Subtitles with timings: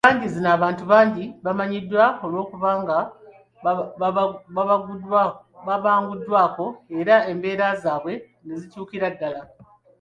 [0.03, 2.97] Ensangi zino, abantu bangi bamanyiddwa olw'okuba nga
[5.65, 6.65] babanguddwako
[6.99, 8.13] era n'embeera zaabwe
[8.45, 9.41] ne zikyukira ddala